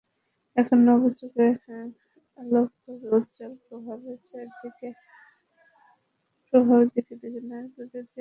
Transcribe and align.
এখন 0.55 0.77
নবযুগের 0.87 1.53
আলোকোজ্জ্বল 2.39 3.21
প্রভাবে 3.65 4.09
দিকে 4.21 4.47
দিকে 4.55 4.87
নারী 6.53 6.67
প্রগতির 6.73 7.23
জয়গান 7.23 7.63
ঘোষিত 7.67 7.93
হচ্ছে। 7.95 8.09